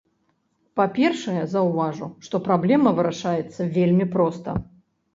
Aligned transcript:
Па-першае, 0.79 1.43
заўважу, 1.53 2.09
што 2.29 2.35
праблема 2.49 2.97
вырашаецца 3.03 3.71
вельмі 3.81 4.13
проста. 4.19 4.61